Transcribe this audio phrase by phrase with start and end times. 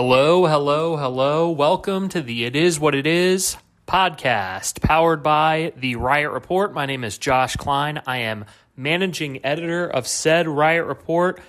[0.00, 1.50] Hello, hello, hello.
[1.50, 6.72] Welcome to the It Is What It Is podcast, powered by the Riot Report.
[6.72, 8.00] My name is Josh Klein.
[8.06, 8.44] I am
[8.76, 11.40] managing editor of said Riot Report.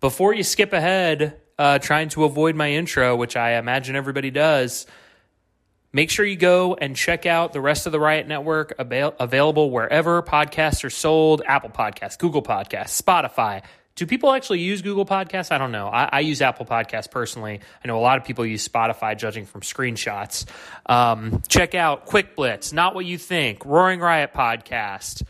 [0.00, 4.86] Before you skip ahead, uh, trying to avoid my intro, which I imagine everybody does,
[5.92, 9.70] make sure you go and check out the rest of the Riot Network avail- available
[9.70, 13.62] wherever podcasts are sold Apple Podcasts, Google Podcasts, Spotify.
[13.96, 15.50] Do people actually use Google Podcasts?
[15.50, 15.88] I don't know.
[15.88, 17.60] I, I, use Apple Podcasts personally.
[17.82, 20.44] I know a lot of people use Spotify, judging from screenshots.
[20.84, 25.22] Um, check out Quick Blitz, Not What You Think, Roaring Riot Podcast,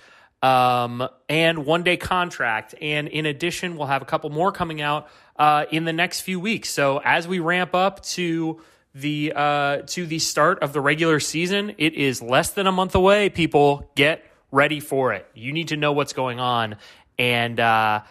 [0.43, 2.75] um, and One Day Contract.
[2.83, 5.07] And in addition, we'll have a couple more coming out
[5.37, 6.69] uh, in the next few weeks.
[6.69, 8.61] So as we ramp up to
[8.97, 12.97] the uh, to the start of the regular season, it is less than a month
[12.97, 13.29] away.
[13.29, 15.25] People get ready for it.
[15.35, 16.77] You need to know what's going on,
[17.17, 18.03] and uh,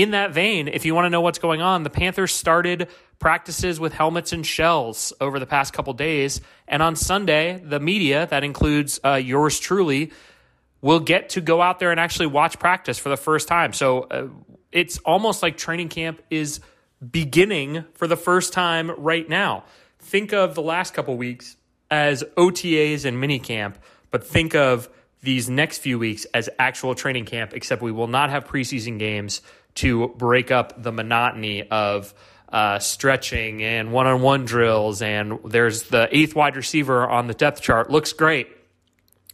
[0.00, 3.78] in that vein, if you want to know what's going on, the Panthers started practices
[3.78, 6.40] with helmets and shells over the past couple days.
[6.66, 10.10] And on Sunday, the media, that includes uh, yours truly,
[10.80, 13.74] will get to go out there and actually watch practice for the first time.
[13.74, 14.28] So uh,
[14.72, 16.60] it's almost like training camp is
[17.06, 19.64] beginning for the first time right now.
[19.98, 21.58] Think of the last couple weeks
[21.90, 23.74] as OTAs and minicamp,
[24.10, 24.88] but think of
[25.20, 29.42] these next few weeks as actual training camp, except we will not have preseason games
[29.76, 32.14] to break up the monotony of
[32.48, 35.02] uh, stretching and one on one drills.
[35.02, 37.90] And there's the eighth wide receiver on the depth chart.
[37.90, 38.48] Looks great.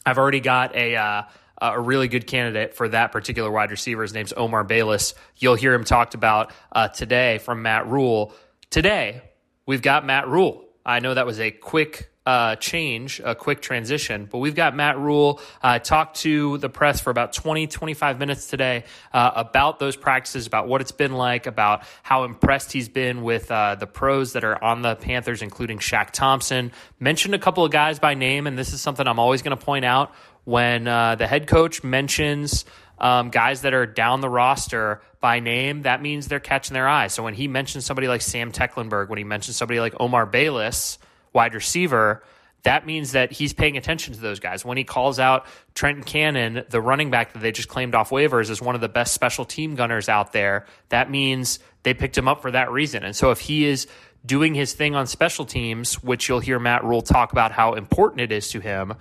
[0.04, 0.96] I've already got a.
[0.96, 1.22] Uh,
[1.58, 4.02] a really good candidate for that particular wide receiver.
[4.02, 5.14] His name's Omar Bayless.
[5.36, 8.34] You'll hear him talked about uh, today from Matt Rhule.
[8.68, 9.22] Today,
[9.64, 10.66] we've got Matt Rhule.
[10.84, 14.26] I know that was a quick uh, change, a quick transition.
[14.30, 18.48] But we've got Matt Rhule uh, talked to the press for about 20, 25 minutes
[18.48, 23.22] today uh, about those practices, about what it's been like, about how impressed he's been
[23.22, 26.72] with uh, the pros that are on the Panthers, including Shaq Thompson.
[26.98, 29.64] Mentioned a couple of guys by name, and this is something I'm always going to
[29.64, 32.64] point out when uh, the head coach mentions.
[32.98, 37.08] Um, guys that are down the roster by name, that means they're catching their eye.
[37.08, 40.98] So when he mentions somebody like Sam Tecklenburg, when he mentions somebody like Omar Bayless,
[41.36, 42.24] wide receiver,
[42.64, 44.64] that means that he's paying attention to those guys.
[44.64, 48.50] When he calls out Trenton Cannon, the running back that they just claimed off waivers
[48.50, 52.26] as one of the best special team gunners out there, that means they picked him
[52.26, 53.04] up for that reason.
[53.04, 53.86] And so if he is
[54.24, 58.22] doing his thing on special teams, which you'll hear Matt Rhule talk about how important
[58.22, 58.94] it is to him,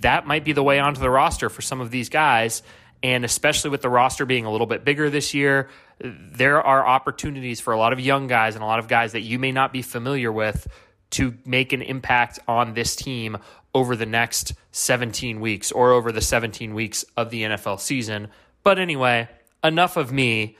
[0.00, 2.62] that might be the way onto the roster for some of these guys.
[3.02, 7.58] And especially with the roster being a little bit bigger this year, there are opportunities
[7.58, 9.72] for a lot of young guys and a lot of guys that you may not
[9.72, 10.68] be familiar with
[11.10, 13.38] to make an impact on this team
[13.74, 18.28] over the next 17 weeks or over the 17 weeks of the NFL season.
[18.62, 19.28] But anyway,
[19.62, 20.56] enough of me,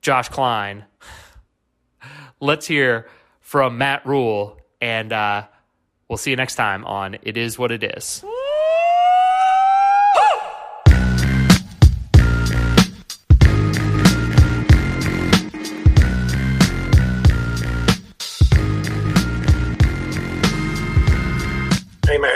[0.00, 0.84] Josh Klein.
[2.40, 3.08] Let's hear
[3.40, 5.46] from Matt Rhule, and uh,
[6.08, 8.24] we'll see you next time on It Is What It Is.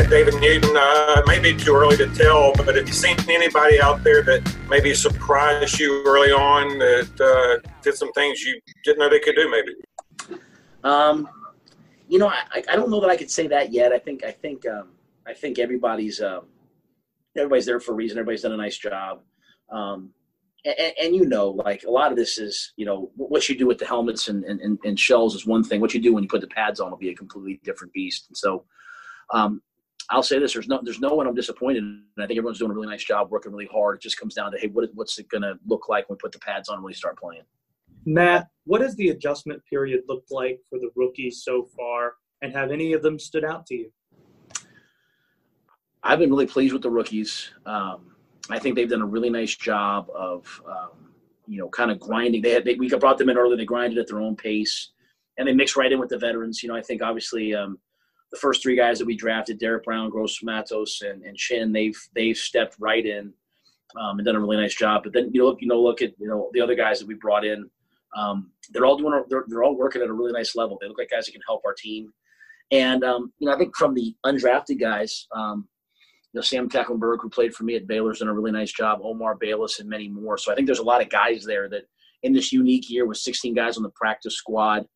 [0.08, 0.76] David Newton.
[0.76, 4.94] Uh, maybe too early to tell, but have you seen anybody out there that maybe
[4.94, 9.50] surprised you early on that uh, did some things you didn't know they could do?
[9.50, 10.40] Maybe.
[10.84, 11.28] Um,
[12.08, 13.92] you know, I, I don't know that I could say that yet.
[13.92, 14.90] I think I think um,
[15.26, 16.46] I think everybody's um,
[17.36, 18.18] everybody's there for a reason.
[18.18, 19.20] Everybody's done a nice job.
[19.70, 20.10] Um,
[20.64, 23.66] and, and, you know, like a lot of this is, you know, what you do
[23.66, 25.80] with the helmets and, and, and shells is one thing.
[25.80, 28.26] What you do when you put the pads on will be a completely different beast.
[28.28, 28.64] And so,
[29.32, 29.62] um,
[30.10, 32.70] I'll say this: there's no there's no one I'm disappointed, and I think everyone's doing
[32.70, 33.96] a really nice job, working really hard.
[33.96, 36.20] It just comes down to hey, what what's it going to look like when we
[36.20, 37.42] put the pads on and really start playing?
[38.04, 42.70] Matt, what does the adjustment period look like for the rookies so far, and have
[42.70, 43.92] any of them stood out to you?
[46.04, 47.50] I've been really pleased with the rookies.
[47.66, 48.14] Um,
[48.48, 51.10] I think they've done a really nice job of, um,
[51.48, 52.42] you know, kind of grinding.
[52.42, 53.56] They had they, we brought them in early.
[53.56, 54.92] They grinded at their own pace,
[55.36, 56.62] and they mixed right in with the veterans.
[56.62, 57.78] You know, I think obviously um,
[58.32, 61.98] the first three guys that we drafted, Derrick Brown, Gross Matos, and, and Chinn, they've
[62.14, 63.32] they've stepped right in
[64.00, 65.02] um, and done a really nice job.
[65.04, 67.14] But then you look, you know, look at you know the other guys that we
[67.14, 67.68] brought in.
[68.16, 70.78] Um, they're all doing, they're, they're all working at a really nice level.
[70.80, 72.12] They look like guys that can help our team.
[72.70, 75.68] And um, you know, I think from the undrafted guys, um,
[76.32, 79.00] you know, Sam Tecklenburg, who played for me at Baylor's done a really nice job.
[79.02, 80.36] Omar Bayless and many more.
[80.38, 81.82] So I think there's a lot of guys there that
[82.22, 84.86] in this unique year with 16 guys on the practice squad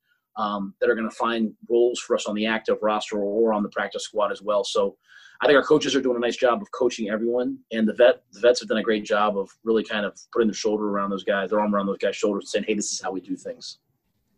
[0.40, 3.62] um, that are going to find roles for us on the active roster or on
[3.62, 4.64] the practice squad as well.
[4.64, 4.96] So
[5.42, 8.22] I think our coaches are doing a nice job of coaching everyone, and the vet
[8.32, 11.10] the vets have done a great job of really kind of putting their shoulder around
[11.10, 13.20] those guys, their arm around those guys' shoulders, and saying, "Hey, this is how we
[13.20, 13.78] do things."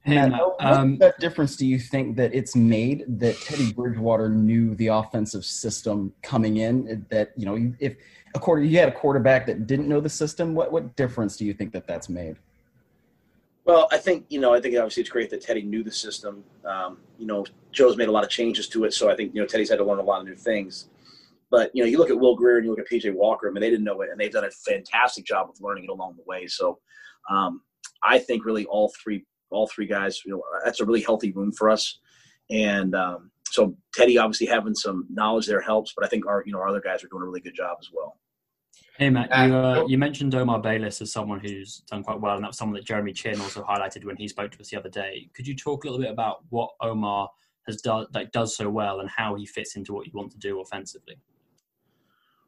[0.04, 4.28] Hey, Matt, what um, that difference do you think that it's made that Teddy Bridgewater
[4.28, 7.06] knew the offensive system coming in?
[7.10, 7.96] That you know, if
[8.34, 11.44] a quarter you had a quarterback that didn't know the system, what what difference do
[11.44, 12.36] you think that that's made?
[13.64, 16.42] Well, I think you know, I think obviously it's great that Teddy knew the system.
[16.64, 19.40] Um, you know, Joe's made a lot of changes to it, so I think you
[19.40, 20.88] know Teddy's had to learn a lot of new things.
[21.50, 23.48] But you know, you look at Will Grier and you look at PJ Walker.
[23.48, 25.90] I mean, they didn't know it, and they've done a fantastic job of learning it
[25.90, 26.46] along the way.
[26.46, 26.78] So,
[27.30, 27.62] um,
[28.02, 31.52] I think really all three all three guys, you know, that's a really healthy room
[31.52, 31.98] for us.
[32.50, 36.52] And um, so Teddy obviously having some knowledge there helps, but I think our you
[36.52, 38.18] know our other guys are doing a really good job as well.
[38.98, 42.44] Hey Matt, you, uh, you mentioned Omar Bayless as someone who's done quite well, and
[42.44, 45.30] that's someone that Jeremy Chinn also highlighted when he spoke to us the other day.
[45.34, 47.30] Could you talk a little bit about what Omar
[47.66, 50.38] has done that does so well, and how he fits into what you want to
[50.38, 51.16] do offensively?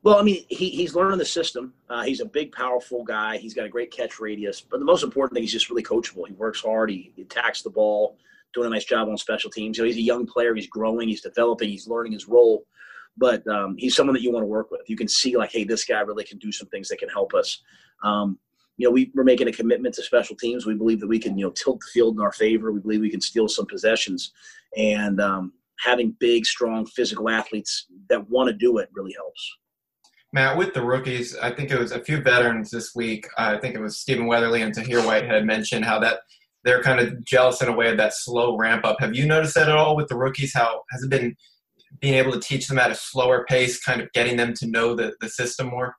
[0.02, 1.72] Well, I mean, he, he's learning the system.
[1.88, 3.38] Uh, he's a big, powerful guy.
[3.38, 4.60] He's got a great catch radius.
[4.60, 6.26] But the most important thing, he's just really coachable.
[6.28, 6.90] He works hard.
[6.90, 8.18] He, he attacks the ball,
[8.52, 9.78] doing a nice job on special teams.
[9.78, 10.54] You know, he's a young player.
[10.54, 11.08] He's growing.
[11.08, 11.70] He's developing.
[11.70, 12.66] He's learning his role.
[13.16, 14.82] But um, he's someone that you want to work with.
[14.88, 17.32] You can see, like, hey, this guy really can do some things that can help
[17.34, 17.62] us.
[18.02, 18.38] Um,
[18.76, 20.66] you know, we, we're making a commitment to special teams.
[20.66, 22.72] We believe that we can, you know, tilt the field in our favor.
[22.72, 24.32] We believe we can steal some possessions.
[24.76, 29.56] And um, having big, strong, physical athletes that want to do it really helps.
[30.32, 33.26] Matt, with the rookies, I think it was a few veterans this week.
[33.38, 36.20] Uh, I think it was Stephen Weatherly and Tahir Whitehead mentioned how that
[36.64, 38.96] they're kind of jealous in a way of that slow ramp up.
[38.98, 40.52] Have you noticed that at all with the rookies?
[40.52, 41.36] How has it been
[42.00, 44.94] being able to teach them at a slower pace, kind of getting them to know
[44.94, 45.96] the, the system more?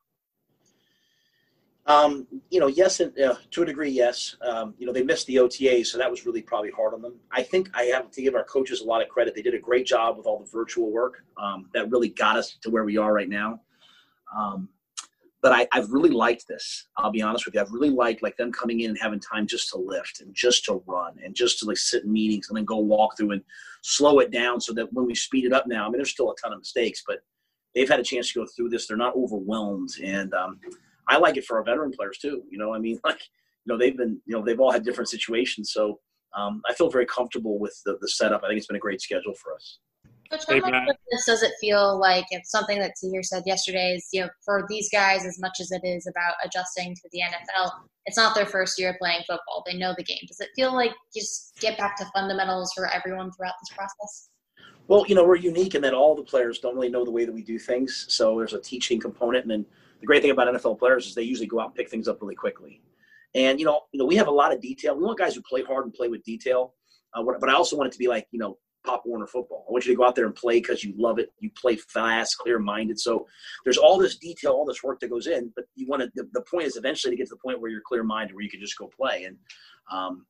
[1.88, 4.36] Um, you know, yes, and, uh, to a degree, yes.
[4.42, 7.20] Um, you know, they missed the OTA, so that was really probably hard on them.
[7.32, 9.36] I think I have to give our coaches a lot of credit.
[9.36, 11.24] They did a great job with all the virtual work.
[11.38, 13.62] Um, that really got us to where we are right now.
[14.36, 14.70] Um,
[15.44, 16.88] but I, have really liked this.
[16.98, 17.62] I'll be honest with you.
[17.62, 20.66] I've really liked like them coming in and having time just to lift and just
[20.66, 23.44] to run and just to like sit in meetings and then go walk through and
[23.88, 26.32] slow it down so that when we speed it up now, I mean, there's still
[26.32, 27.20] a ton of mistakes, but
[27.76, 28.88] they've had a chance to go through this.
[28.88, 30.60] They're not overwhelmed, and um,
[31.08, 32.44] I like it for our veteran players too.
[32.50, 33.22] You know, I mean, like
[33.66, 36.00] you know, they've been you know they've all had different situations, so
[36.36, 38.44] um, I feel very comfortable with the, the setup.
[38.44, 39.80] I think it's been a great schedule for us.
[40.32, 43.96] Coach, how much of this does it feel like it's something that Tahir said yesterday
[43.96, 47.20] is, you know, for these guys, as much as it is about adjusting to the
[47.22, 47.72] NFL,
[48.06, 49.64] it's not their first year playing football.
[49.66, 50.20] They know the game.
[50.28, 54.30] Does it feel like just get back to fundamentals for everyone throughout this process?
[54.88, 57.26] Well, you know, we're unique in that all the players don't really know the way
[57.26, 58.06] that we do things.
[58.10, 59.44] So there's a teaching component.
[59.44, 59.66] And then
[60.00, 62.22] the great thing about NFL players is they usually go out and pick things up
[62.22, 62.82] really quickly.
[63.34, 64.96] And, you know, you know, we have a lot of detail.
[64.96, 66.74] We want guys who play hard and play with detail.
[67.14, 69.66] Uh, but I also want it to be like, you know, Pop Warner football.
[69.68, 71.34] I want you to go out there and play because you love it.
[71.40, 73.00] You play fast, clear minded.
[73.00, 73.28] So
[73.64, 76.30] there's all this detail, all this work that goes in, but you want to, the,
[76.34, 78.50] the point is eventually to get to the point where you're clear minded, where you
[78.50, 79.24] can just go play.
[79.24, 79.38] And
[79.92, 80.26] um,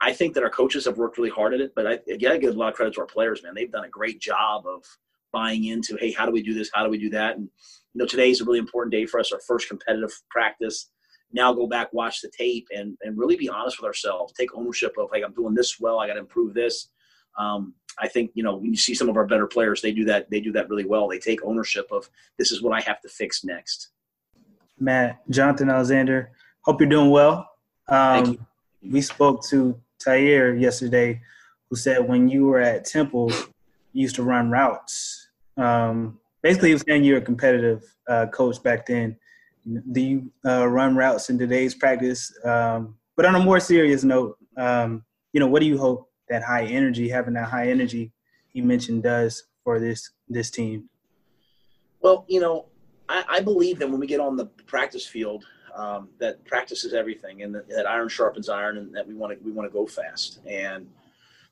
[0.00, 2.38] I think that our coaches have worked really hard at it, but I, again, I
[2.38, 3.54] give a lot of credit to our players, man.
[3.54, 4.84] They've done a great job of
[5.32, 6.70] buying into, hey, how do we do this?
[6.72, 7.36] How do we do that?
[7.36, 7.48] And,
[7.94, 10.90] you know, today is a really important day for us, our first competitive practice.
[11.32, 14.32] Now go back, watch the tape, and, and really be honest with ourselves.
[14.32, 15.98] Take ownership of, like, I'm doing this well.
[15.98, 16.90] I got to improve this
[17.38, 20.04] um, I think you know when you see some of our better players, they do
[20.04, 20.30] that.
[20.30, 21.08] They do that really well.
[21.08, 23.88] They take ownership of this is what I have to fix next.
[24.78, 27.50] Matt, Jonathan Alexander, hope you're doing well.
[27.88, 28.46] Um,
[28.82, 31.22] we spoke to Tahir yesterday,
[31.70, 33.30] who said when you were at Temple,
[33.92, 35.28] you used to run routes.
[35.56, 39.16] Um, basically, he was saying you're a competitive uh, coach back then.
[39.92, 42.32] Do you uh, run routes in today's practice?
[42.44, 46.42] Um, but on a more serious note, um, you know, what do you hope that
[46.42, 48.12] high energy, having that high energy
[48.48, 50.88] he mentioned does for this this team?
[52.00, 52.66] Well, you know,
[53.08, 56.94] I, I believe that when we get on the practice field, um, that practice is
[56.94, 59.72] everything, and that, that, iron sharpens iron, and that we want to we want to
[59.72, 60.40] go fast.
[60.46, 60.86] And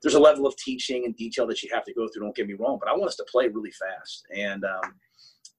[0.03, 2.23] there's a level of teaching and detail that you have to go through.
[2.23, 4.27] Don't get me wrong, but I want us to play really fast.
[4.35, 4.95] And um,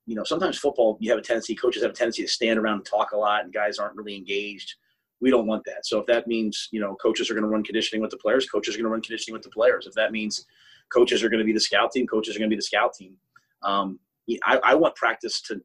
[0.05, 2.77] you know, sometimes football, you have a tendency, coaches have a tendency to stand around
[2.77, 4.75] and talk a lot, and guys aren't really engaged
[5.21, 5.85] we don't want that.
[5.85, 8.47] So if that means, you know, coaches are going to run conditioning with the players,
[8.47, 9.87] coaches are going to run conditioning with the players.
[9.87, 10.45] If that means
[10.93, 12.93] coaches are going to be the scout team, coaches are going to be the scout
[12.93, 13.15] team.
[13.63, 13.99] Um,
[14.43, 15.55] I, I, want practice to,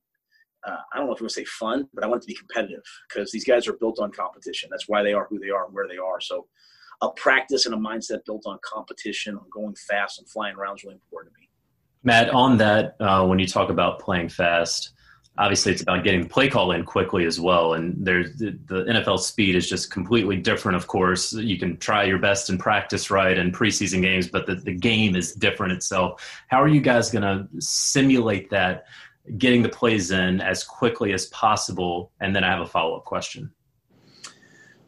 [0.66, 2.26] uh, I don't know if I'm going to say fun, but I want it to
[2.28, 4.68] be competitive because these guys are built on competition.
[4.70, 6.20] That's why they are who they are and where they are.
[6.20, 6.46] So
[7.02, 10.84] a practice and a mindset built on competition, on going fast and flying around is
[10.84, 11.48] really important to me.
[12.02, 14.92] Matt, on that, uh, when you talk about playing fast,
[15.40, 17.72] obviously it's about getting the play call in quickly as well.
[17.72, 20.76] And there's the, the, NFL speed is just completely different.
[20.76, 24.56] Of course, you can try your best in practice, right, in preseason games, but the,
[24.56, 26.22] the game is different itself.
[26.48, 28.84] How are you guys going to simulate that,
[29.38, 32.12] getting the plays in as quickly as possible?
[32.20, 33.50] And then I have a follow up question.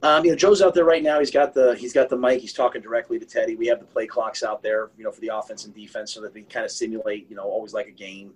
[0.02, 1.18] Um, you know, Joe's out there right now.
[1.20, 2.40] He's got the he's got the mic.
[2.40, 3.54] He's talking directly to Teddy.
[3.54, 6.20] We have the play clocks out there, you know, for the offense and defense, so
[6.22, 8.34] that we kind of simulate, you know, always like a game.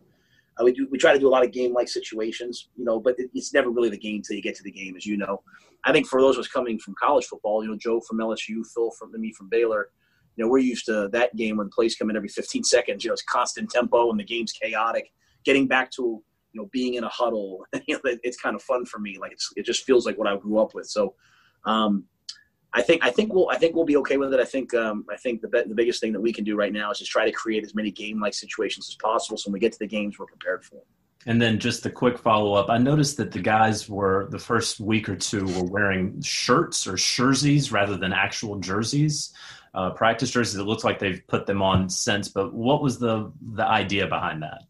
[0.58, 2.98] Uh, we do we try to do a lot of game like situations, you know,
[2.98, 5.16] but it, it's never really the game until you get to the game, as you
[5.16, 5.42] know.
[5.84, 8.66] I think for those of us coming from college football, you know, Joe from LSU,
[8.74, 9.90] Phil from me from Baylor,
[10.36, 13.04] you know, we're used to that game when plays come in every 15 seconds.
[13.04, 15.12] You know, it's constant tempo and the game's chaotic.
[15.44, 18.84] Getting back to you know being in a huddle, you know, it's kind of fun
[18.86, 19.18] for me.
[19.18, 20.86] Like it's it just feels like what I grew up with.
[20.86, 21.14] So
[21.64, 22.04] um,
[22.76, 24.38] I think I think we'll I think we'll be okay with it.
[24.38, 26.90] I think um, I think the the biggest thing that we can do right now
[26.90, 29.38] is just try to create as many game like situations as possible.
[29.38, 30.82] So when we get to the games, we're prepared for.
[31.24, 32.68] And then just a quick follow up.
[32.68, 36.96] I noticed that the guys were the first week or two were wearing shirts or
[36.96, 39.32] jerseys rather than actual jerseys,
[39.74, 40.56] uh, practice jerseys.
[40.56, 42.28] It looks like they've put them on since.
[42.28, 44.64] But what was the the idea behind that?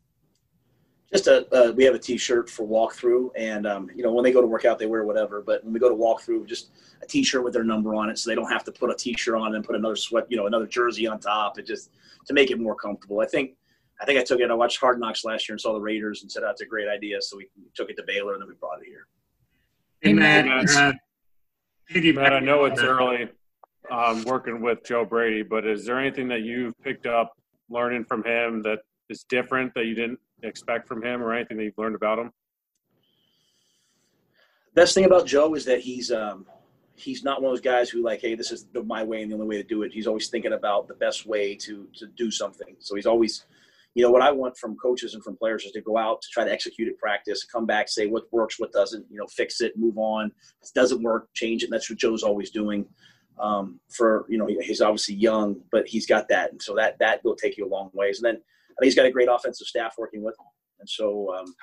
[1.12, 4.32] Just a uh, we have a t-shirt for walkthrough and um, you know when they
[4.32, 6.70] go to work out they wear whatever but when we go to walkthrough just
[7.02, 9.34] a t-shirt with their number on it so they don't have to put a t-shirt
[9.34, 11.58] on and put another sweat you know another jersey on top.
[11.58, 11.90] It just
[12.26, 13.20] to make it more comfortable.
[13.20, 13.52] I think
[14.00, 14.50] i think i took it.
[14.50, 16.88] I watched hard knocks last year and saw the raiders and said that's a great
[16.88, 17.20] idea.
[17.22, 19.06] So we took it to baylor and then we brought it here.
[20.00, 20.92] Hey man uh,
[22.12, 23.28] Matt, I know it's early
[23.90, 27.32] um, working with Joe Brady, but is there anything that you've picked up
[27.70, 31.64] learning from him that is different that you didn't expect from him or anything that
[31.64, 32.32] you've learned about him?
[34.74, 36.46] Best thing about Joe is that he's um,
[36.96, 39.30] he's not one of those guys who like, hey, this is the, my way and
[39.30, 39.92] the only way to do it.
[39.92, 42.76] He's always thinking about the best way to to do something.
[42.78, 43.46] So he's always,
[43.94, 46.28] you know, what I want from coaches and from players is to go out to
[46.30, 49.60] try to execute it, practice, come back, say what works, what doesn't, you know, fix
[49.60, 50.32] it, move on.
[50.62, 51.66] If it doesn't work, change it.
[51.66, 52.86] And that's what Joe's always doing.
[53.38, 57.22] Um, for you know, he's obviously young, but he's got that, and so that that
[57.24, 58.22] will take you a long ways.
[58.22, 58.42] And then
[58.76, 60.46] I think he's got a great offensive staff working with him,
[60.80, 61.54] and so um,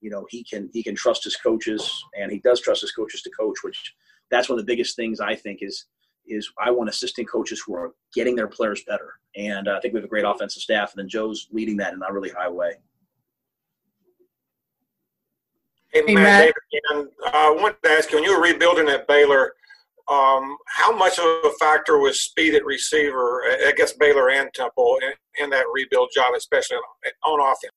[0.00, 3.22] you know he can he can trust his coaches, and he does trust his coaches
[3.22, 3.58] to coach.
[3.62, 3.94] Which
[4.30, 5.86] that's one of the biggest things I think is
[6.26, 9.94] is I want assistant coaches who are getting their players better, and uh, I think
[9.94, 12.48] we have a great offensive staff, and then Joe's leading that in a really high
[12.48, 12.72] way.
[15.92, 18.88] Hey, hey Matt, David, again, uh, I wanted to ask you when you were rebuilding
[18.88, 19.52] at Baylor
[20.08, 24.98] um, how much of a factor was speed at receiver, I guess Baylor and Temple,
[25.02, 27.72] in, in that rebuild job, especially on, on offense?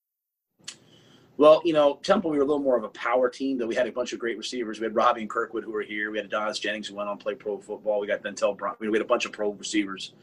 [1.38, 3.76] Well, you know, Temple, we were a little more of a power team, though we
[3.76, 4.80] had a bunch of great receivers.
[4.80, 6.10] We had Robby and Kirkwood who were here.
[6.12, 8.00] We had Adonis Jennings who went on to play pro football.
[8.00, 8.80] We got Ventell Bryant.
[8.80, 10.14] We had a bunch of pro receivers.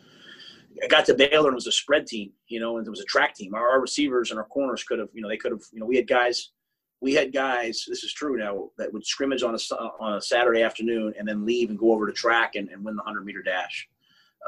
[0.83, 3.01] I got to Baylor and it was a spread team, you know, and it was
[3.01, 3.55] a track team.
[3.55, 5.87] Our, our receivers and our corners could have, you know, they could have, you know,
[5.87, 6.51] we had guys–
[7.01, 7.85] we had guys.
[7.87, 11.45] This is true now that would scrimmage on a on a Saturday afternoon and then
[11.45, 13.89] leave and go over to track and, and win the hundred meter dash.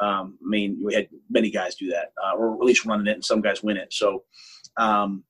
[0.01, 3.13] Um, I mean, we had many guys do that, uh, or at least running it,
[3.13, 3.93] and some guys win it.
[3.93, 4.25] So
[4.77, 5.25] um,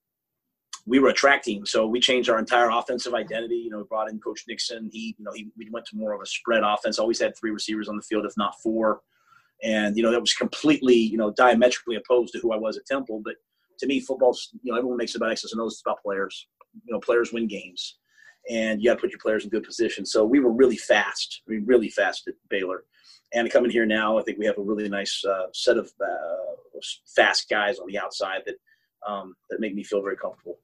[0.87, 3.57] we were a track team, so we changed our entire offensive identity.
[3.57, 4.89] You know, we brought in Coach Nixon.
[4.93, 6.99] He, you know, he we went to more of a spread offense.
[6.99, 9.01] Always had three receivers on the field, if not four.
[9.63, 12.87] And you know, that was completely, you know, diametrically opposed to who I was at
[12.87, 13.23] Temple.
[13.25, 13.35] But
[13.79, 15.75] to me, football's, you know, everyone makes it about X's and O's.
[15.75, 16.47] It's about players
[16.85, 17.99] you know players win games,
[18.51, 20.05] and you got to put your players in good position.
[20.07, 21.43] So we were really fast.
[21.47, 22.85] I mean, really fast at Baylor.
[23.35, 26.79] And coming here now, I think we have a really nice uh, set of uh,
[27.15, 28.55] fast guys on the outside that
[29.07, 30.59] um, that make me feel very comfortable.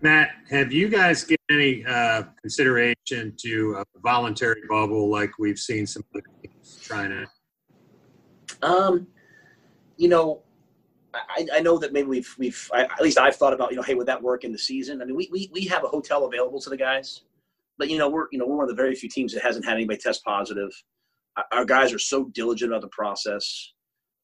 [0.00, 5.86] Matt, have you guys given any uh, consideration to a voluntary bubble like we've seen
[5.86, 7.26] some other teams trying to?
[8.66, 9.06] Um,
[9.96, 10.42] you know,
[11.14, 13.82] I, I, know that maybe we've we've I, at least I've thought about you know
[13.82, 15.00] hey would that work in the season?
[15.00, 17.22] I mean we, we we have a hotel available to the guys,
[17.78, 19.64] but you know we're you know we're one of the very few teams that hasn't
[19.64, 20.70] had anybody test positive.
[21.52, 23.72] Our guys are so diligent about the process.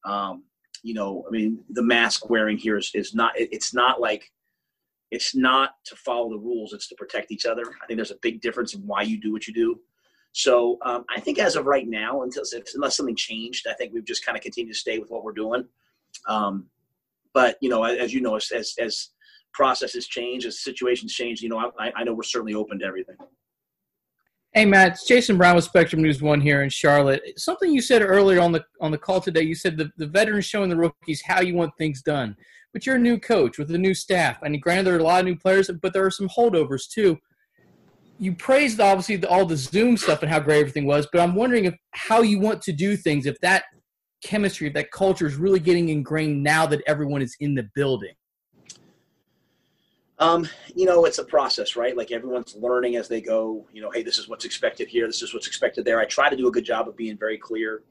[0.05, 0.43] Um,
[0.83, 4.31] you know, I mean the mask wearing here is, is not it, it's not like
[5.11, 7.63] it's not to follow the rules; it's to protect each other.
[7.81, 9.79] I think there's a big difference in why you do what you do.
[10.33, 12.43] So um, I think as of right now, until
[12.75, 15.33] unless something changed, I think we've just kind of continued to stay with what we're
[15.33, 15.65] doing.
[16.27, 16.67] Um,
[17.33, 19.09] but you know, as you know, as as, as
[19.53, 23.15] processes change, as situations change, you know, I, I know we're certainly open to everything.
[24.53, 27.21] Hey Matt, it's Jason Brown with Spectrum News One here in Charlotte.
[27.37, 29.43] Something you said earlier on the on the call today.
[29.43, 32.35] You said the, the veterans showing the rookies how you want things done.
[32.73, 35.21] But you're a new coach with a new staff, and granted there are a lot
[35.21, 37.17] of new players, but there are some holdovers too.
[38.17, 41.35] You praised obviously the, all the Zoom stuff and how great everything was, but I'm
[41.35, 43.25] wondering if how you want to do things.
[43.25, 43.63] If that
[44.23, 48.13] chemistry, that culture is really getting ingrained now that everyone is in the building?
[50.19, 51.97] Um, you know, it's a process, right?
[51.97, 53.67] Like everyone's learning as they go.
[53.73, 55.07] You know, hey, this is what's expected here.
[55.07, 55.99] This is what's expected there.
[55.99, 57.81] I try to do a good job of being very clear.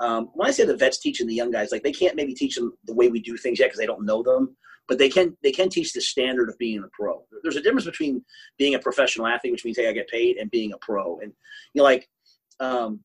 [0.00, 2.56] um, when I say the vets teaching the young guys, like they can't maybe teach
[2.56, 4.56] them the way we do things yet because they don't know them,
[4.88, 7.22] but they can they can teach the standard of being a pro.
[7.42, 8.24] There's a difference between
[8.58, 11.20] being a professional athlete, which means hey I get paid, and being a pro.
[11.20, 11.32] And
[11.74, 12.08] you know, like
[12.60, 13.00] um,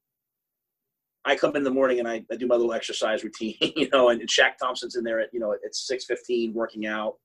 [1.25, 4.09] I come in the morning and I, I do my little exercise routine, you know,
[4.09, 7.15] and, and Shaq Thompson's in there at you know at six fifteen working out,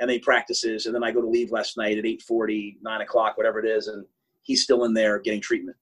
[0.00, 3.36] and they practices, and then I go to leave last night at 8:40, 9 o'clock,
[3.36, 4.04] whatever it is, and
[4.42, 5.76] he's still in there getting treatment.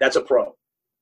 [0.00, 0.54] That's a pro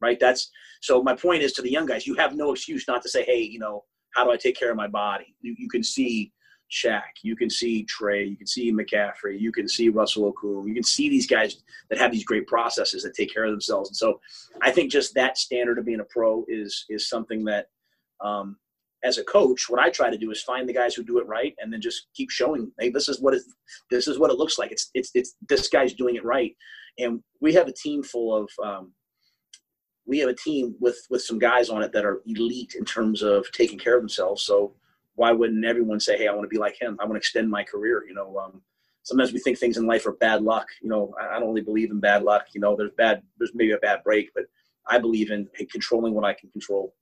[0.02, 0.18] right?
[0.20, 0.50] That's
[0.82, 3.24] so my point is to the young guys, you have no excuse not to say,
[3.24, 5.34] hey, you know, how do I take care of my body?
[5.40, 6.32] You, you can see
[6.72, 10.74] Shaq, you can see Trey, you can see McCaffrey, you can see Russell Okung, you
[10.74, 13.90] can see these guys that have these great processes that take care of themselves.
[13.90, 14.20] And so
[14.62, 17.66] I think just that standard of being a pro is is something that
[18.22, 18.56] um,
[19.04, 21.26] as a coach, what I try to do is find the guys who do it
[21.26, 23.42] right, and then just keep showing, hey, this is what it,
[23.90, 24.72] this is what it looks like.
[24.72, 26.56] It's it's it's this guy's doing it right,
[26.98, 28.92] and we have a team full of um,
[30.06, 33.22] we have a team with with some guys on it that are elite in terms
[33.22, 34.42] of taking care of themselves.
[34.44, 34.74] So
[35.14, 36.96] why wouldn't everyone say, "Hey, I want to be like him.
[37.00, 38.04] I want to extend my career"?
[38.06, 38.62] You know, um,
[39.02, 40.66] sometimes we think things in life are bad luck.
[40.82, 42.46] You know, I, I don't really believe in bad luck.
[42.54, 44.44] You know, there's bad, there's maybe a bad break, but
[44.88, 46.94] I believe in controlling what I can control.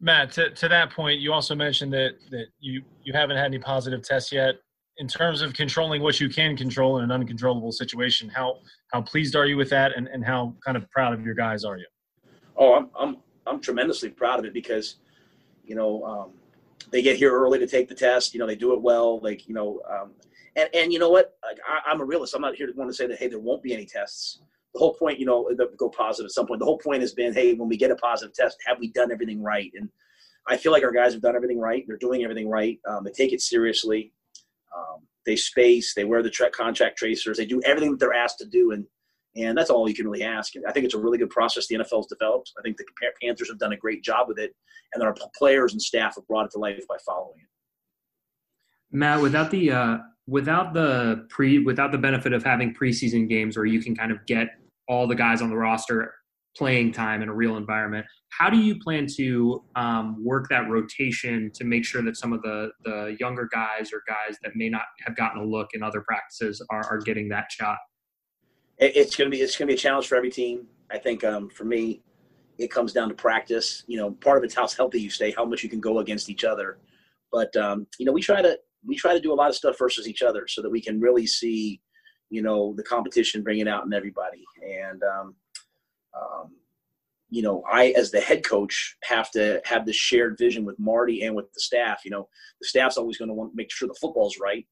[0.00, 3.58] Matt, to, to that point, you also mentioned that that you you haven't had any
[3.58, 4.56] positive tests yet.
[5.00, 8.58] In terms of controlling what you can control in an uncontrollable situation, how
[8.92, 11.64] how pleased are you with that, and, and how kind of proud of your guys
[11.64, 11.86] are you?
[12.56, 14.96] Oh, I'm I'm I'm tremendously proud of it because,
[15.64, 16.32] you know, um,
[16.90, 18.34] they get here early to take the test.
[18.34, 19.20] You know, they do it well.
[19.20, 20.12] Like you know, um,
[20.56, 21.36] and and you know what?
[21.42, 22.34] Like, I, am a realist.
[22.34, 24.40] I'm not here to want to say that hey, there won't be any tests.
[24.74, 26.58] The whole point, you know, go positive at some point.
[26.58, 29.10] The whole point has been, hey, when we get a positive test, have we done
[29.10, 29.72] everything right?
[29.74, 29.88] And
[30.46, 31.84] I feel like our guys have done everything right.
[31.86, 32.78] They're doing everything right.
[32.86, 34.12] Um, they take it seriously.
[34.76, 35.94] Um, they space.
[35.94, 37.38] They wear the tra- contact tracers.
[37.38, 38.72] They do everything that they're asked to do.
[38.72, 38.84] And
[39.38, 40.52] and that's all you can really ask.
[40.66, 42.52] I think it's a really good process the NFL's developed.
[42.58, 42.84] I think the
[43.22, 44.54] Panthers have done a great job with it,
[44.94, 47.48] and our players and staff have brought it to life by following it.
[48.90, 53.66] Matt, without the uh, without the pre without the benefit of having preseason games where
[53.66, 54.48] you can kind of get
[54.88, 56.14] all the guys on the roster
[56.56, 61.50] playing time in a real environment, how do you plan to um, work that rotation
[61.54, 64.82] to make sure that some of the the younger guys or guys that may not
[65.06, 67.76] have gotten a look in other practices are, are getting that shot?
[68.78, 70.66] It's going to be it's to be a challenge for every team.
[70.90, 72.02] I think um, for me,
[72.58, 73.84] it comes down to practice.
[73.86, 76.30] You know, part of it's how healthy you stay, how much you can go against
[76.30, 76.78] each other.
[77.32, 79.78] But um, you know, we try to we try to do a lot of stuff
[79.78, 81.80] versus each other so that we can really see,
[82.30, 84.44] you know, the competition bringing out in everybody.
[84.62, 85.34] And um,
[86.16, 86.50] um,
[87.30, 91.24] you know, I as the head coach have to have this shared vision with Marty
[91.24, 92.02] and with the staff.
[92.04, 92.28] You know,
[92.60, 94.66] the staff's always going to want to make sure the football's right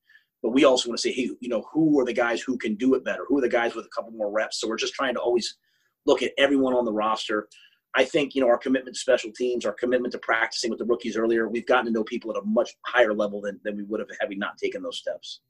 [0.47, 2.77] but we also want to say, hey, you know, who are the guys who can
[2.77, 3.25] do it better?
[3.27, 4.61] Who are the guys with a couple more reps?
[4.61, 5.57] So we're just trying to always
[6.07, 7.49] look at everyone on the roster.
[7.97, 10.85] I think, you know, our commitment to special teams, our commitment to practicing with the
[10.85, 13.83] rookies earlier, we've gotten to know people at a much higher level than, than we
[13.83, 15.41] would have had we not taken those steps.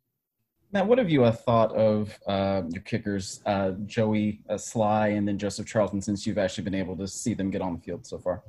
[0.72, 5.28] Now, what have you uh, thought of uh, your kickers, uh, Joey uh, Slye and
[5.28, 8.06] then Joseph Charlton, since you've actually been able to see them get on the field
[8.06, 8.42] so far?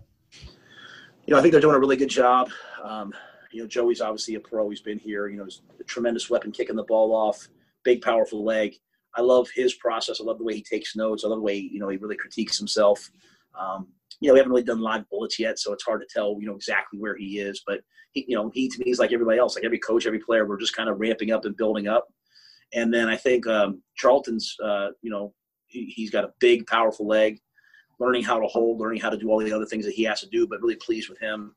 [1.26, 2.50] You know, I think they're doing a really good job.
[2.82, 3.14] Um,
[3.52, 4.70] you know, Joey's obviously a pro.
[4.70, 5.28] He's been here.
[5.28, 7.48] You know, he's a tremendous weapon kicking the ball off,
[7.84, 8.76] big, powerful leg.
[9.16, 10.22] I love his process.
[10.22, 11.24] I love the way he takes notes.
[11.24, 13.10] I love the way you know he really critiques himself.
[13.60, 13.88] Um,
[14.20, 16.48] you know, we haven't really done live bullets yet, so it's hard to tell you
[16.48, 17.64] know exactly where he is.
[17.66, 17.82] But
[18.12, 20.46] he, you know, he to me is like everybody else, like every coach, every player.
[20.46, 22.08] We're just kind of ramping up and building up.
[22.74, 25.34] And then I think um, Charlton's, uh, you know,
[25.68, 27.40] he, he's got a big, powerful leg.
[28.00, 30.20] Learning how to hold, learning how to do all the other things that he has
[30.22, 31.56] to do, but really pleased with him.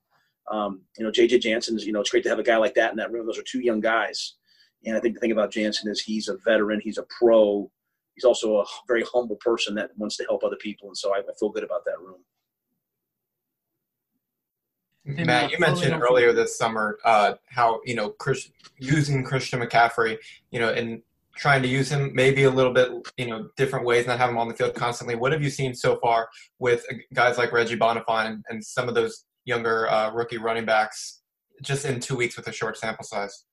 [0.50, 2.90] Um, you know, JJ Jansen's, you know, it's great to have a guy like that
[2.90, 3.26] in that room.
[3.26, 4.34] Those are two young guys.
[4.84, 7.70] And I think the thing about Jansen is he's a veteran, he's a pro.
[8.14, 10.88] He's also a very humble person that wants to help other people.
[10.88, 12.18] And so I, I feel good about that room.
[15.04, 20.18] Matt, you mentioned earlier this summer uh, how you know Chris, using Christian McCaffrey,
[20.50, 21.02] you know, and
[21.36, 24.36] trying to use him maybe a little bit, you know, different ways, not have him
[24.36, 25.14] on the field constantly.
[25.14, 29.24] What have you seen so far with guys like Reggie Bonnafon and some of those
[29.44, 31.22] younger uh, rookie running backs
[31.62, 33.44] just in two weeks with a short sample size?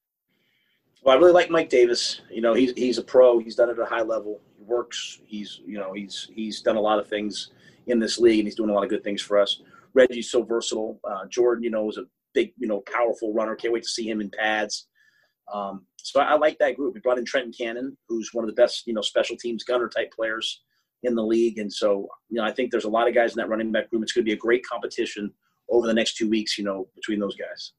[1.03, 2.21] Well, I really like Mike Davis.
[2.29, 3.39] You know, he's he's a pro.
[3.39, 4.41] He's done it at a high level.
[4.57, 5.21] He works.
[5.25, 7.51] He's you know he's he's done a lot of things
[7.87, 9.61] in this league, and he's doing a lot of good things for us.
[9.93, 10.99] Reggie's so versatile.
[11.03, 13.55] Uh, Jordan, you know, is a big, you know, powerful runner.
[13.55, 14.87] Can't wait to see him in pads.
[15.51, 16.93] Um, so I, I, like that group.
[16.93, 19.87] We brought in Trenton Cannon, who's one of the best, you know, special teams gunner
[19.87, 20.61] type players
[21.03, 21.57] in the league.
[21.57, 23.85] And so, you know, I think there's a lot of guys in that running back
[23.91, 24.03] room.
[24.03, 25.33] It's going to be a great competition
[25.69, 27.73] over the next two weeks, you know, between those guys.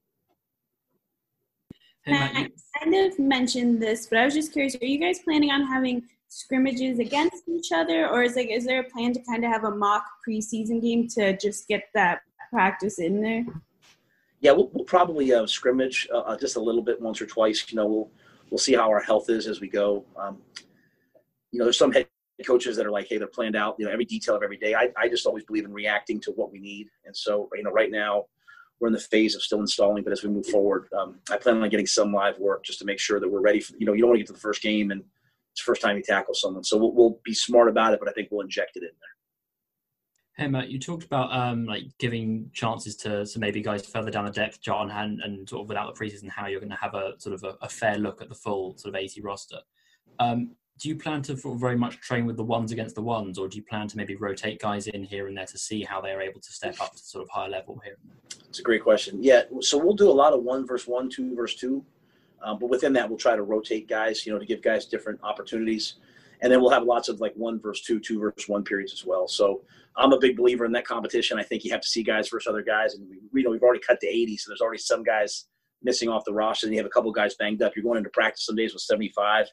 [2.07, 2.48] I
[2.79, 6.03] kind of mentioned this, but I was just curious: Are you guys planning on having
[6.29, 9.64] scrimmages against each other, or is like is there a plan to kind of have
[9.64, 12.20] a mock preseason game to just get that
[12.51, 13.44] practice in there?
[14.40, 17.64] Yeah, we'll, we'll probably uh, scrimmage uh, uh, just a little bit once or twice.
[17.70, 18.11] You know, we'll
[18.51, 20.05] we'll see how our health is as we go.
[20.16, 20.38] Um,
[21.51, 22.07] you know, there's some head
[22.44, 23.77] coaches that are like, hey, they're planned out.
[23.79, 24.74] You know, every detail of every day.
[24.74, 27.70] I, I just always believe in reacting to what we need, and so you know,
[27.70, 28.27] right now
[28.81, 31.61] we're in the phase of still installing, but as we move forward, um, I plan
[31.61, 33.61] on getting some live work just to make sure that we're ready.
[33.61, 35.03] For, you know, you don't want to get to the first game and
[35.53, 38.12] it's first time you tackle someone, so we'll, we'll be smart about it, but I
[38.12, 39.09] think we'll inject it in there.
[40.37, 44.24] Hey Matt, you talked about um, like giving chances to, to maybe guys further down
[44.24, 46.94] the depth chart and, and sort of without the preseason, how you're going to have
[46.94, 49.59] a sort of a, a, fair look at the full sort of 80 roster.
[50.20, 53.49] Um, do you plan to very much train with the ones against the ones, or
[53.49, 56.21] do you plan to maybe rotate guys in here and there to see how they're
[56.23, 57.97] able to step up to sort of higher level here?
[58.49, 59.23] It's a great question.
[59.23, 61.85] Yeah, so we'll do a lot of one versus one, two versus two,
[62.43, 65.21] um, but within that, we'll try to rotate guys, you know, to give guys different
[65.23, 65.97] opportunities
[66.41, 69.05] and then we'll have lots of like one versus two, two versus one periods as
[69.05, 69.27] well.
[69.27, 69.62] So
[69.97, 71.38] I'm a big believer in that competition.
[71.38, 73.62] I think you have to see guys versus other guys, and we, we know we've
[73.62, 75.47] already cut to 80, so there's already some guys
[75.83, 77.75] missing off the roster, and you have a couple guys banged up.
[77.75, 79.47] You're going into practice some days with 75,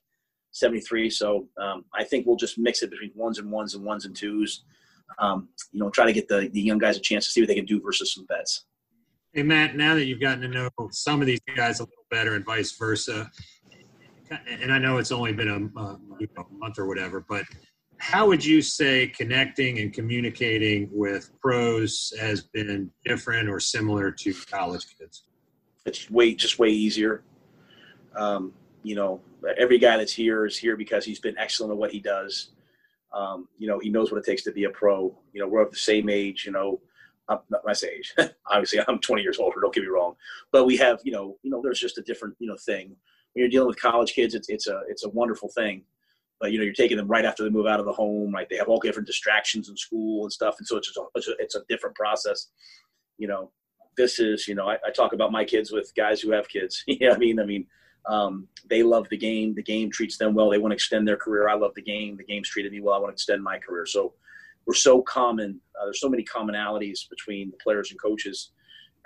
[0.55, 1.09] 73.
[1.09, 4.15] So um, I think we'll just mix it between ones and ones and ones and
[4.15, 4.63] twos.
[5.19, 7.47] Um, you know, try to get the, the young guys a chance to see what
[7.47, 8.65] they can do versus some vets.
[9.33, 12.35] Hey Matt, now that you've gotten to know some of these guys a little better
[12.35, 13.29] and vice versa,
[14.47, 15.97] and I know it's only been a, a
[16.51, 17.43] month or whatever, but
[17.97, 24.33] how would you say connecting and communicating with pros has been different or similar to
[24.49, 25.23] college kids?
[25.85, 27.23] It's way just way easier.
[28.15, 28.53] Um,
[28.85, 29.21] you know,
[29.57, 32.49] every guy that's here is here because he's been excellent at what he does.
[33.13, 35.17] Um, you know, he knows what it takes to be a pro.
[35.33, 36.45] You know, we're of the same age.
[36.45, 36.79] You know,
[37.27, 38.13] I'm not my age.
[38.47, 39.59] Obviously, I'm 20 years older.
[39.61, 40.15] Don't get me wrong,
[40.51, 42.95] but we have, you know, you know, there's just a different, you know, thing
[43.35, 45.83] when you're dealing with college kids, it's it's a it's a wonderful thing.
[46.39, 48.33] But you know, you're taking them right after they move out of the home.
[48.33, 51.03] Right, they have all different distractions in school and stuff, and so it's just a,
[51.15, 52.47] it's a, it's a different process.
[53.17, 53.51] You know,
[53.97, 56.83] this is you know, I, I, talk about my kids with guys who have kids.
[56.87, 57.67] yeah, I mean, I mean,
[58.07, 59.53] um, they love the game.
[59.55, 60.49] The game treats them well.
[60.49, 61.49] They want to extend their career.
[61.49, 62.17] I love the game.
[62.17, 62.93] The game's treated me well.
[62.93, 63.85] I want to extend my career.
[63.85, 64.13] So
[64.65, 65.59] we're so common.
[65.79, 68.51] Uh, there's so many commonalities between the players and coaches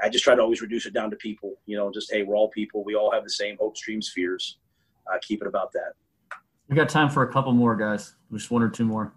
[0.02, 1.56] I just try to always reduce it down to people.
[1.66, 2.84] You know, just hey, we're all people.
[2.84, 4.58] We all have the same hopes, dreams, fears.
[5.12, 5.94] Uh, keep it about that.
[6.70, 8.16] We got time for a couple more guys.
[8.32, 9.14] Just one or two more.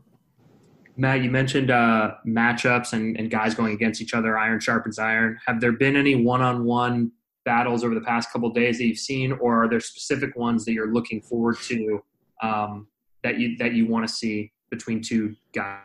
[0.96, 4.38] Matt, you mentioned uh, matchups and, and guys going against each other.
[4.38, 5.38] Iron sharpens iron.
[5.46, 7.12] Have there been any one-on-one
[7.44, 10.72] battles over the past couple days that you've seen, or are there specific ones that
[10.72, 12.02] you're looking forward to
[12.42, 12.86] um,
[13.22, 15.80] that you that you want to see between two guys?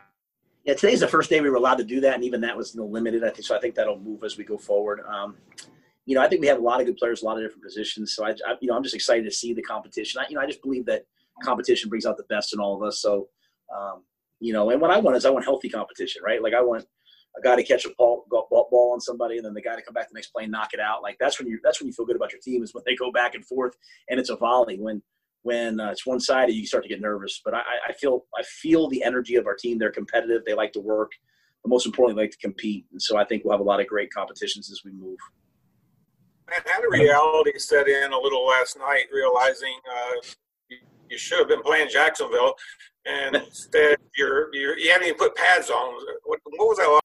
[0.68, 2.74] yeah, today's the first day we were allowed to do that, and even that was
[2.74, 3.24] you know, limited.
[3.24, 3.56] I think so.
[3.56, 5.00] I think that'll move as we go forward.
[5.08, 5.34] Um,
[6.04, 7.64] you know, I think we have a lot of good players, a lot of different
[7.64, 8.14] positions.
[8.14, 10.20] So I, I, you know, I'm just excited to see the competition.
[10.20, 11.06] I, you know, I just believe that
[11.42, 13.00] competition brings out the best in all of us.
[13.00, 13.28] So,
[13.74, 14.02] um,
[14.40, 16.42] you know, and what I want is I want healthy competition, right?
[16.42, 16.84] Like I want
[17.36, 19.94] a guy to catch a ball, ball on somebody, and then the guy to come
[19.94, 21.02] back the next play and knock it out.
[21.02, 22.96] Like that's when you that's when you feel good about your team is when they
[22.96, 23.74] go back and forth
[24.08, 24.78] and it's a volley.
[24.78, 25.02] When
[25.42, 27.40] when uh, it's one sided, you start to get nervous.
[27.44, 29.78] But I, I, feel I feel the energy of our team.
[29.78, 30.42] They're competitive.
[30.44, 31.12] They like to work.
[31.62, 32.86] But most importantly, they like to compete.
[32.92, 35.16] And so I think we'll have a lot of great competitions as we move.
[36.54, 40.28] And had a reality set in a little last night, realizing uh,
[41.10, 42.54] you should have been playing Jacksonville,
[43.06, 45.94] and instead you're, you're you haven't even put pads on.
[46.24, 47.02] What, what was that like?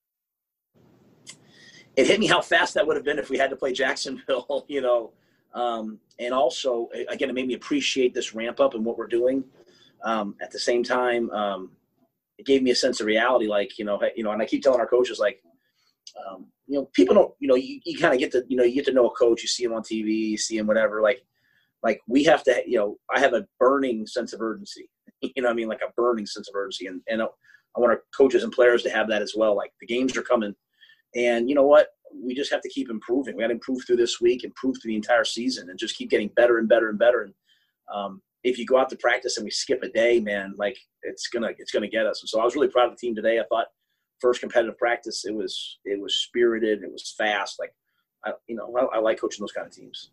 [1.96, 4.66] It hit me how fast that would have been if we had to play Jacksonville.
[4.68, 5.12] You know,
[5.54, 9.44] um, and also, again, it made me appreciate this ramp up and what we're doing.
[10.04, 11.72] Um, at the same time, um,
[12.38, 13.48] it gave me a sense of reality.
[13.48, 15.42] Like, you know, you know, and I keep telling our coaches, like,
[16.28, 18.64] um, you know, people don't, you know, you, you kind of get to, you know,
[18.64, 21.02] you get to know a coach, you see him on TV, you see him, whatever.
[21.02, 21.24] Like,
[21.84, 24.90] like we have to, you know, I have a burning sense of urgency.
[25.22, 28.04] you know, I mean, like a burning sense of urgency, and and I want our
[28.16, 29.56] coaches and players to have that as well.
[29.56, 30.56] Like the games are coming,
[31.16, 31.88] and you know what?
[32.22, 33.36] we just have to keep improving.
[33.36, 36.10] We got to improve through this week, improve through the entire season, and just keep
[36.10, 37.24] getting better and better and better.
[37.24, 37.34] And
[37.94, 41.28] um, if you go out to practice and we skip a day, man, like it's
[41.28, 42.22] gonna it's gonna get us.
[42.22, 43.40] And so I was really proud of the team today.
[43.40, 43.68] I thought
[44.20, 47.60] first competitive practice, it was it was spirited, it was fast.
[47.60, 47.74] Like
[48.26, 50.12] I, you know, I, I like coaching those kind of teams.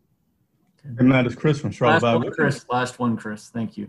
[0.98, 2.02] And that is Chris from Charlotte.
[2.02, 2.66] Last one, Chris.
[2.70, 3.50] Last one, Chris.
[3.50, 3.88] Thank you.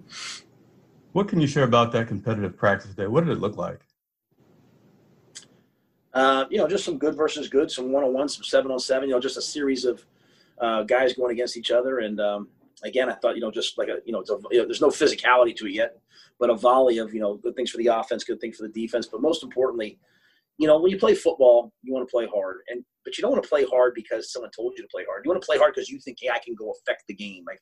[1.13, 3.07] What can you share about that competitive practice day?
[3.07, 3.79] What did it look like?
[6.13, 8.79] Uh, you know, just some good versus good, some one on one, some seven on
[8.79, 9.07] seven.
[9.07, 10.05] You know, just a series of
[10.59, 11.99] uh, guys going against each other.
[11.99, 12.49] And um,
[12.83, 14.89] again, I thought you know, just like a you know, a, you know, there's no
[14.89, 15.97] physicality to it yet,
[16.39, 18.73] but a volley of you know, good things for the offense, good things for the
[18.73, 19.07] defense.
[19.07, 19.99] But most importantly,
[20.57, 23.31] you know, when you play football, you want to play hard, and but you don't
[23.31, 25.23] want to play hard because someone told you to play hard.
[25.25, 27.43] You want to play hard because you think, hey, I can go affect the game.
[27.47, 27.59] Like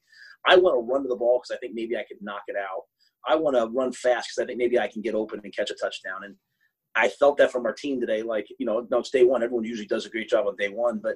[0.47, 2.55] I want to run to the ball because I think maybe I could knock it
[2.57, 2.83] out.
[3.27, 5.69] I want to run fast because I think maybe I can get open and catch
[5.69, 6.23] a touchdown.
[6.23, 6.35] And
[6.99, 8.21] I felt that from our team today.
[8.21, 9.41] Like, you know, no, it's day one.
[9.41, 11.15] Everyone usually does a great job on day one, but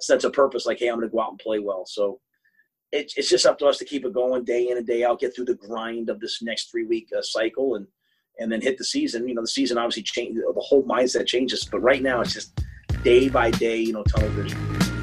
[0.00, 1.84] a sense of purpose, like, hey, I'm going to go out and play well.
[1.86, 2.20] So
[2.90, 5.20] it, it's just up to us to keep it going day in and day out,
[5.20, 7.86] get through the grind of this next three week uh, cycle, and
[8.38, 9.28] and then hit the season.
[9.28, 12.58] You know, the season obviously change, the whole mindset changes, but right now it's just
[13.02, 14.99] day by day, you know, tunnel vision.